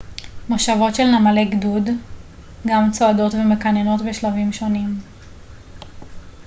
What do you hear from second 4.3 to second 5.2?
שונים